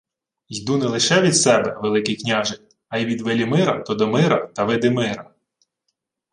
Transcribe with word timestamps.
—Йду 0.49 0.77
не 0.77 0.85
лише 0.85 1.21
від 1.21 1.35
себе, 1.37 1.77
Великий 1.81 2.15
княже, 2.15 2.59
а 2.89 2.97
й 2.97 3.05
від 3.05 3.21
Велімира, 3.21 3.81
Тодомира 3.83 4.47
та 4.47 4.63
Видимира... 4.63 5.31